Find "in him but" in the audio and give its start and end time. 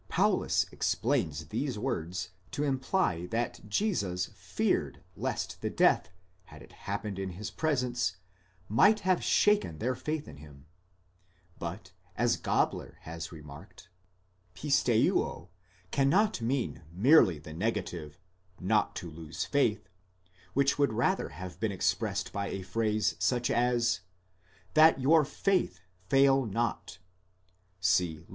10.27-11.91